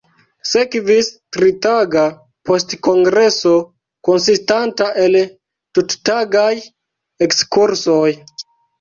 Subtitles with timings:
[0.51, 2.05] Sekvis tritaga
[2.51, 3.53] postkongreso
[4.11, 5.21] konsistanta el
[5.77, 6.51] tuttagaj
[7.31, 8.07] ekskursoj.